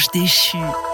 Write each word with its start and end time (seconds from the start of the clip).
ange 0.00 0.10
déchu. 0.12 0.89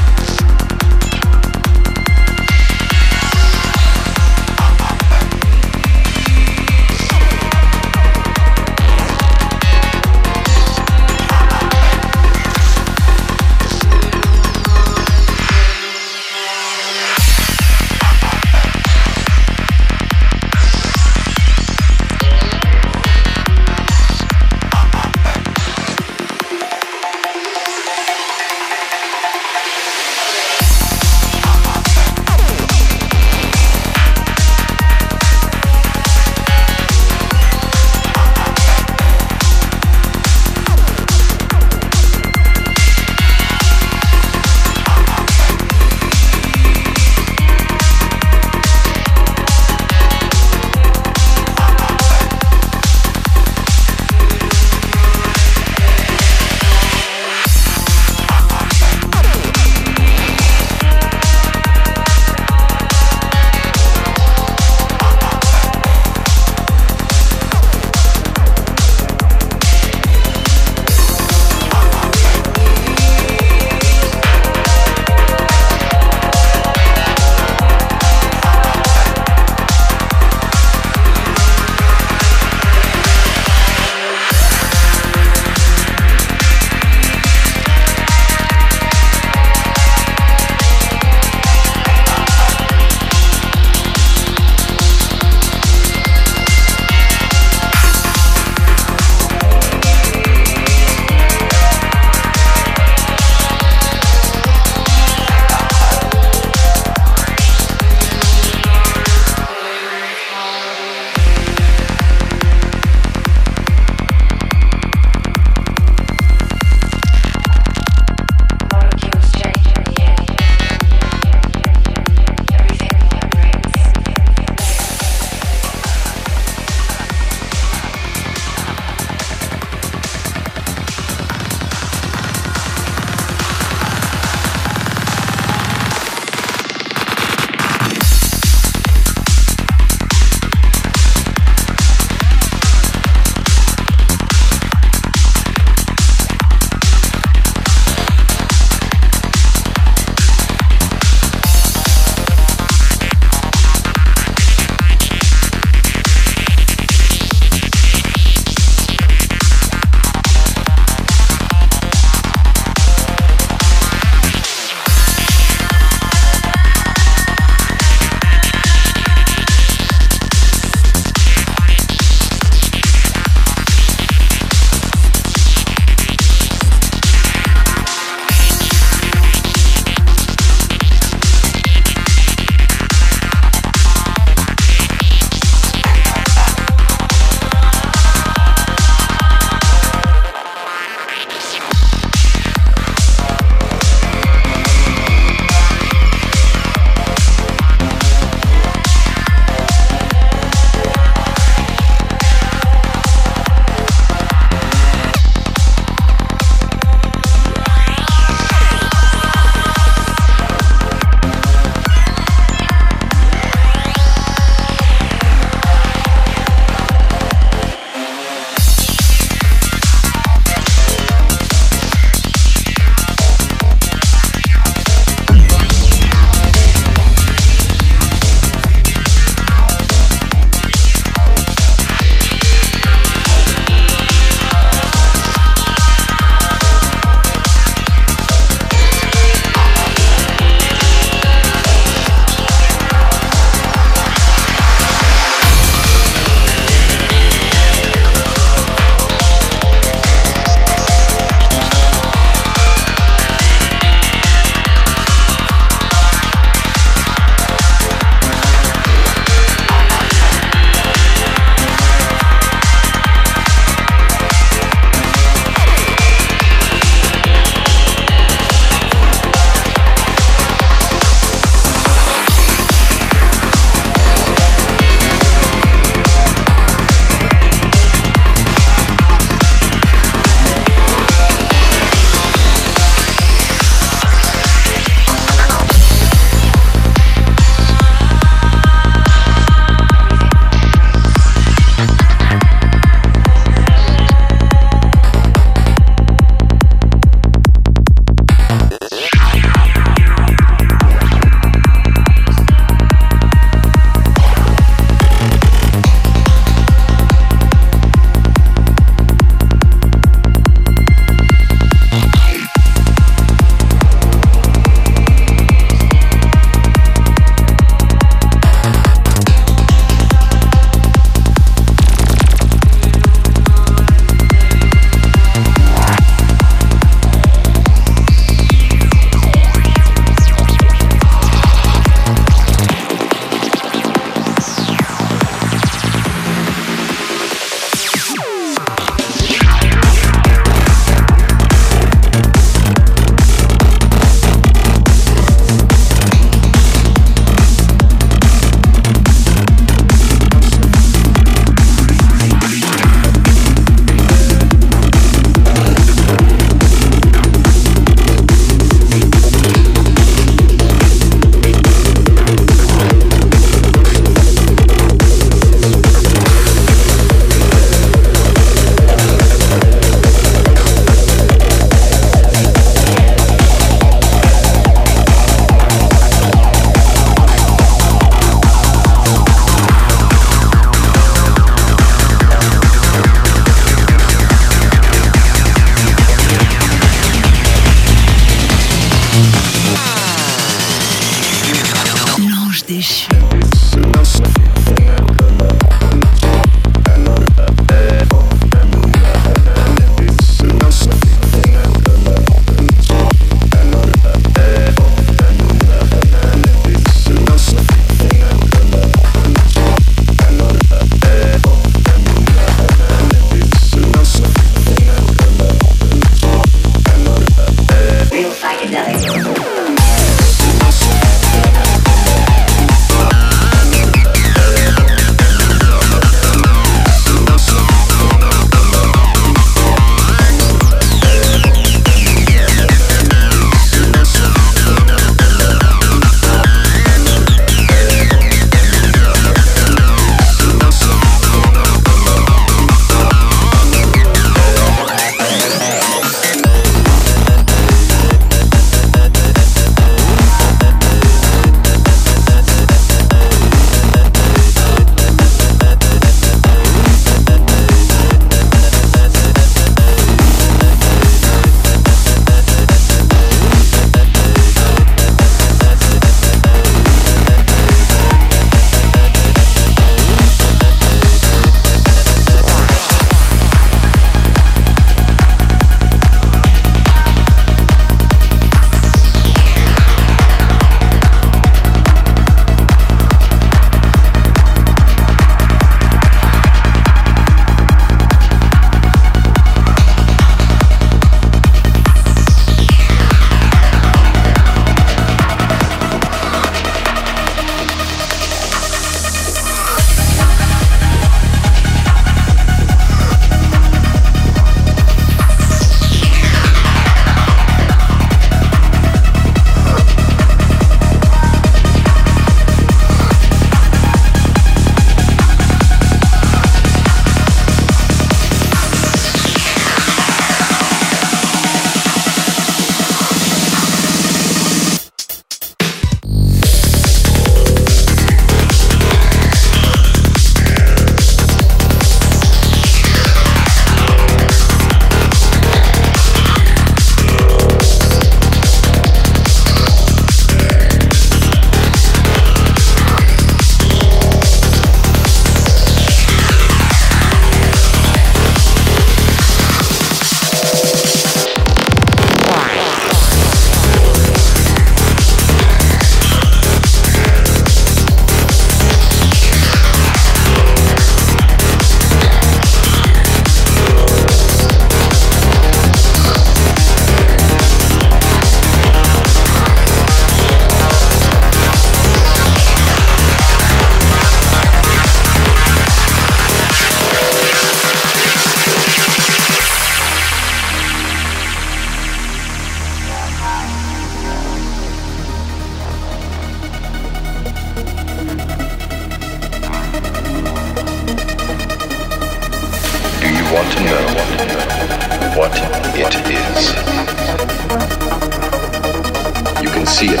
See 599.76 599.92
it. 599.92 600.00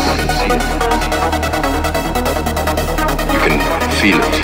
You 3.30 3.38
can 3.44 3.60
feel 4.00 4.16
it. 4.24 4.36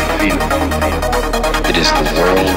It 1.70 1.76
is 1.80 1.88
the 1.96 2.04
world 2.20 2.52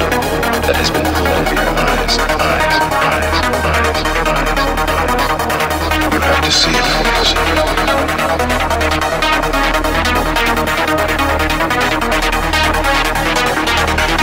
that 0.68 0.76
has 0.76 0.90
been 0.90 1.08
pulled 1.16 1.32
over 1.40 1.54
your 1.56 1.72
eyes, 1.72 2.18
eyes, 2.36 2.76
eyes, 3.00 3.36
eyes, 3.64 3.98
eyes. 4.28 4.60
You 6.12 6.20
have 6.20 6.40
to 6.44 6.52
see 6.52 6.76
it. 6.76 6.84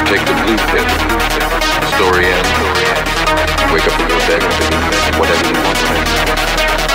Take 0.06 0.24
the 0.30 0.36
blue 0.46 0.62
pill. 0.70 0.90
Story 1.98 2.26
ends. 2.30 2.54
Wake 3.74 3.88
up 3.90 3.98
and 4.00 4.08
go 4.08 4.14
to 4.14 4.26
bed 4.30 4.44
whatever 5.18 5.42
you 5.48 5.56
want. 5.58 6.03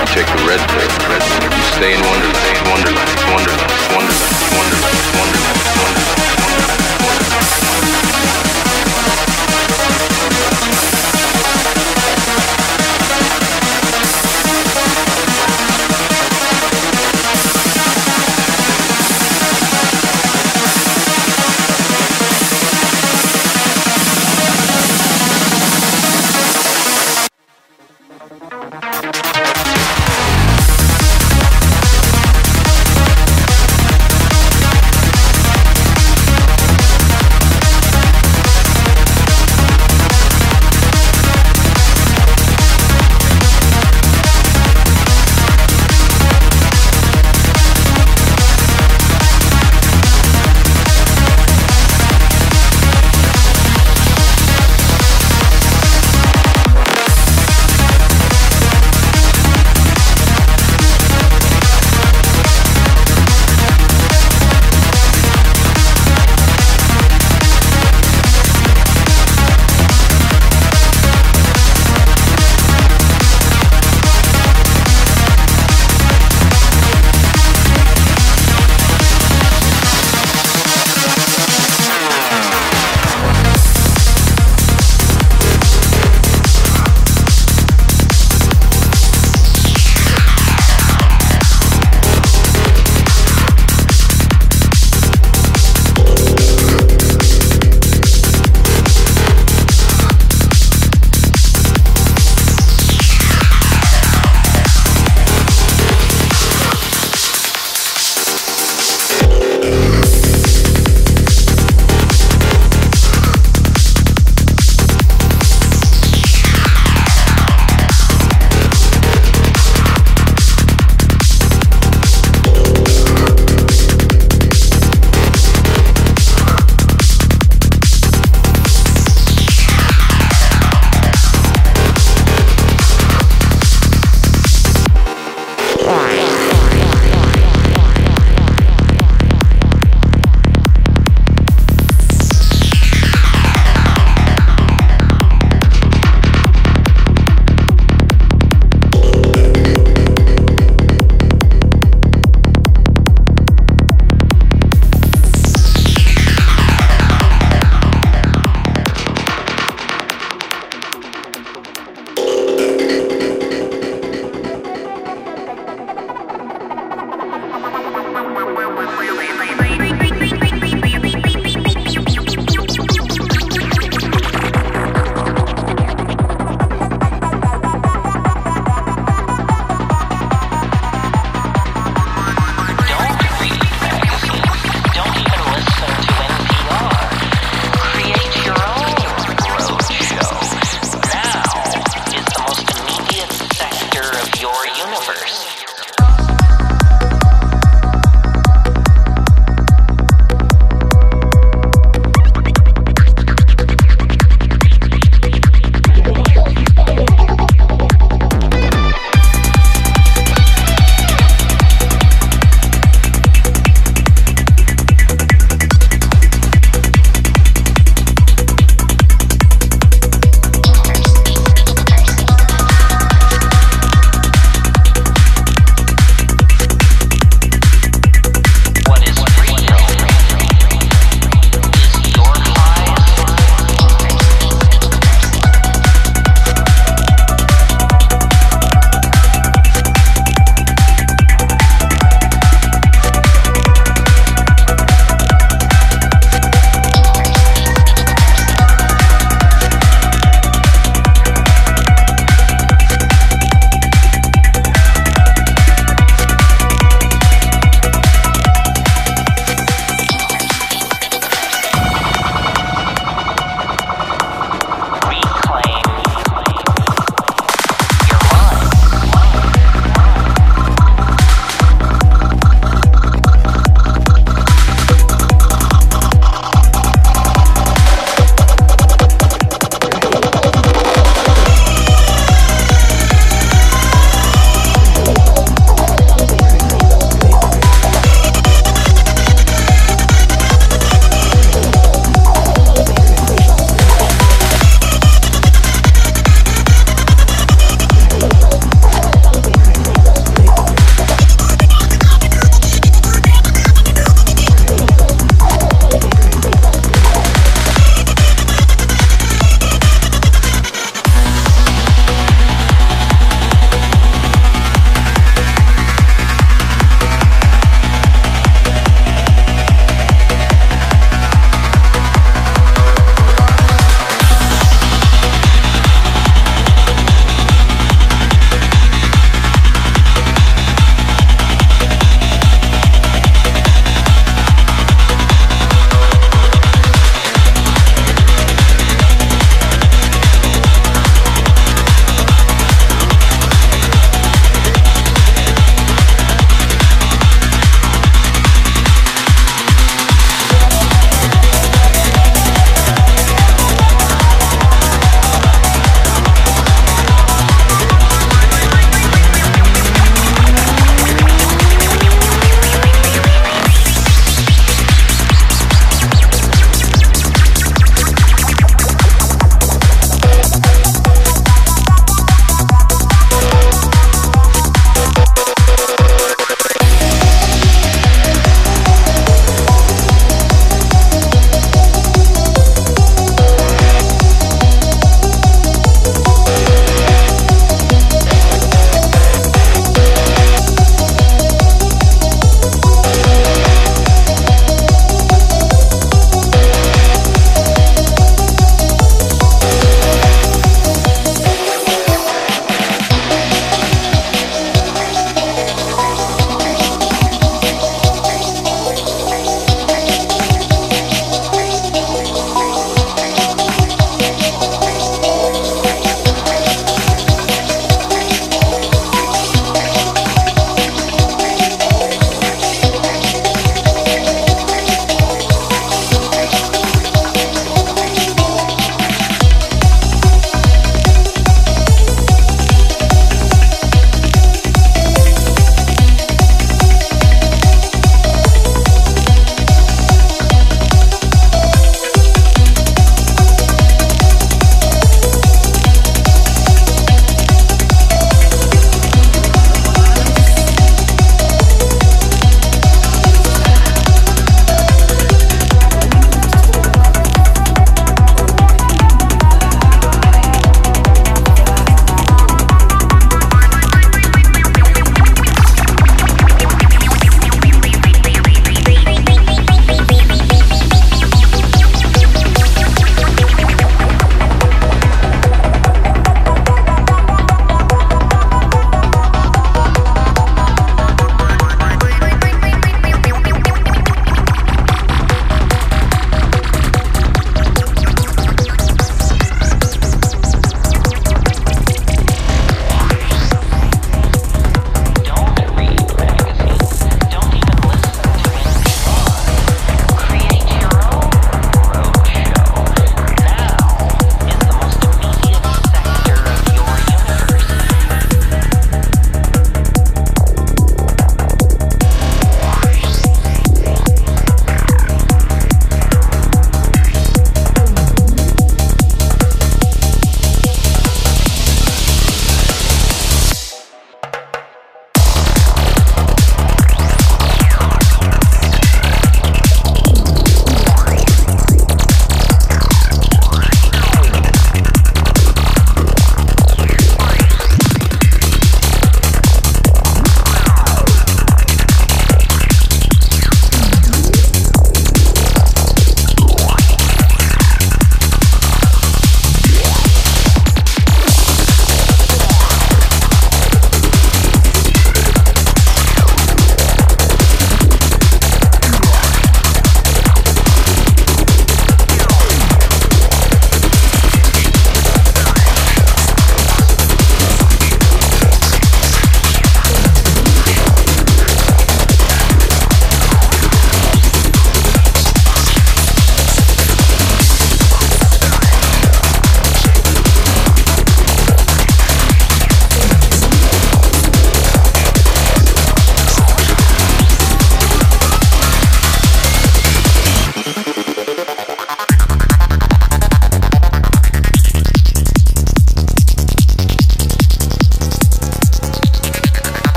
You 0.00 0.06
take 0.06 0.26
the 0.26 0.42
red 0.48 0.60
pill, 0.70 0.88
red 1.12 1.20
pill. 1.20 1.52
You 1.52 1.62
stay 1.76 1.92
in 1.92 2.00
Wonderland, 2.00 2.58
Wonderland, 2.72 3.10
Wonderland, 3.28 3.70
Wonderland, 3.92 4.32
Wonderland, 4.56 4.96
Wonderland, 5.12 5.58
Wonderland. 5.76 6.19